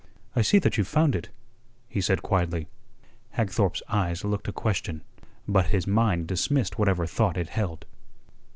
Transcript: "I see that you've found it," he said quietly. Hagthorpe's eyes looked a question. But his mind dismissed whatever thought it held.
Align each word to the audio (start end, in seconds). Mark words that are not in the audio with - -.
"I 0.35 0.41
see 0.41 0.57
that 0.57 0.79
you've 0.79 0.87
found 0.87 1.15
it," 1.15 1.29
he 1.87 2.01
said 2.01 2.23
quietly. 2.23 2.67
Hagthorpe's 3.37 3.83
eyes 3.87 4.23
looked 4.23 4.47
a 4.47 4.51
question. 4.51 5.03
But 5.47 5.67
his 5.67 5.85
mind 5.85 6.25
dismissed 6.25 6.79
whatever 6.79 7.05
thought 7.05 7.37
it 7.37 7.49
held. 7.49 7.85